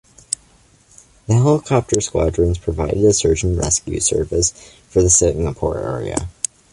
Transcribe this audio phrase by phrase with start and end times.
[1.27, 4.49] The helicopter squadrons provided a search and rescue service
[4.89, 6.27] for the Singapore area.